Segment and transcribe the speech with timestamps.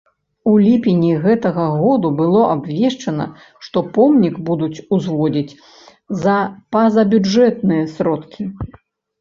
[0.51, 3.27] У ліпені гэтага году было абвешчана,
[3.67, 5.53] што помнік будуць узводзіць
[6.25, 6.37] за
[6.77, 8.53] пазабюджэтныя сродкі.